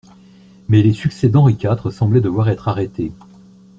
[0.67, 3.11] Mais les succès d'Henri quatre semblaient devoir être arrêtés.